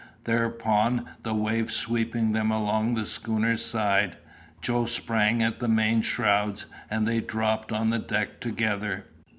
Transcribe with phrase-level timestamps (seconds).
[0.23, 4.17] Thereupon the wave sweeping them along the schooner's side,
[4.59, 9.05] Joe sprang at the main shrouds, and they dropped on the deck together.